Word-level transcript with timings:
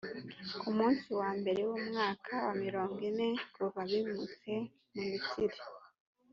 ku 0.59 0.67
munsi 0.77 1.07
wa 1.19 1.29
mbere 1.39 1.61
w’umwaka 1.69 2.31
wa 2.45 2.53
mirongo 2.63 2.97
ine 3.09 3.29
kuva 3.53 3.79
bimutse 3.89 4.51
mu 4.93 5.01
misiri. 5.09 5.57